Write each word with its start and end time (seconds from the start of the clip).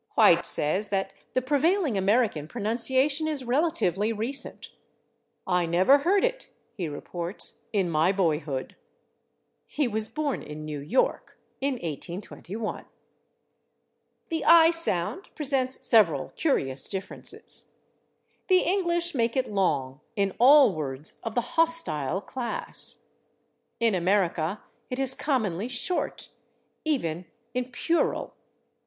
White 0.15 0.47
says 0.47 0.89
that 0.89 1.13
the 1.35 1.43
prevailing 1.43 1.95
American 1.95 2.47
pronunciation 2.47 3.27
is 3.27 3.43
relatively 3.43 4.11
recent. 4.11 4.71
"I 5.45 5.67
never 5.67 5.99
heard 5.99 6.23
it," 6.23 6.49
he 6.73 6.89
reports, 6.89 7.65
"in 7.71 7.87
my 7.87 8.11
boyhood." 8.11 8.75
He 9.67 9.87
was 9.87 10.09
born 10.09 10.41
in 10.41 10.65
New 10.65 10.79
York 10.79 11.37
in 11.61 11.75
1821. 11.75 12.85
The 14.29 14.43
/i/ 14.47 14.73
sound 14.73 15.29
presents 15.35 15.85
several 15.87 16.29
curious 16.35 16.87
differences. 16.87 17.75
The 18.47 18.61
English 18.61 19.13
make 19.13 19.37
it 19.37 19.51
long 19.51 20.01
in 20.15 20.33
all 20.39 20.73
words 20.73 21.19
of 21.21 21.35
the 21.35 21.41
/hostile/ 21.41 22.25
class; 22.25 23.03
in 23.79 23.93
America 23.93 24.63
it 24.89 24.97
is 24.99 25.13
commonly 25.13 25.67
short, 25.67 26.29
even 26.85 27.27
in 27.53 27.65
/puerile 27.65 28.31